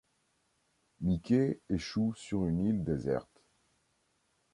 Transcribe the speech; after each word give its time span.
Mickey 1.01 1.59
échoue 1.69 2.15
sur 2.15 2.47
une 2.47 2.61
île 2.65 2.83
déserte. 2.83 3.43